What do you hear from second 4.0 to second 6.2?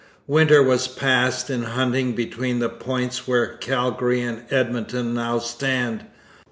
and Edmonton now stand.